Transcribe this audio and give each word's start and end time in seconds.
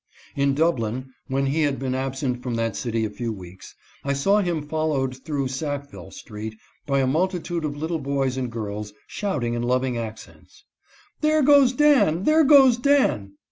In 0.35 0.55
Dublin, 0.55 1.11
when 1.27 1.45
he 1.45 1.61
had 1.61 1.77
been 1.77 1.93
absent 1.93 2.41
from 2.41 2.55
that 2.55 2.75
city 2.75 3.05
a 3.05 3.09
few 3.11 3.31
weeks, 3.31 3.75
I 4.03 4.13
saw 4.13 4.39
him 4.41 4.67
followed 4.67 5.15
through 5.23 5.49
Sackville 5.49 6.09
street 6.09 6.55
by 6.87 7.01
a 7.01 7.05
multitude 7.05 7.63
of 7.63 7.77
little 7.77 7.99
boys 7.99 8.35
and 8.35 8.51
girls, 8.51 8.93
shouting 9.05 9.53
in 9.53 9.61
loving 9.61 9.99
accents," 9.99 10.65
There 11.21 11.43
goes 11.43 11.73
Dan! 11.73 12.23
there 12.23 12.43
goes 12.43 12.77
Dan 12.77 13.33